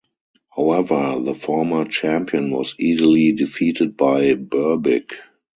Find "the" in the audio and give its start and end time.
1.23-1.35